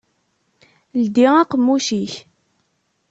Ldi 1.01 1.25
aqemmuc-ik! 1.41 2.13